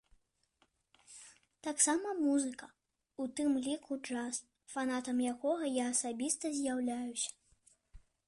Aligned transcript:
Таксама 1.67 2.13
музыка, 2.27 2.69
у 3.23 3.27
тым 3.39 3.51
ліку 3.67 3.93
джаз, 4.07 4.35
фанатам 4.75 5.17
якога 5.33 5.71
я 5.71 5.85
асабіста 5.93 6.45
з'яўляюся. 6.57 7.31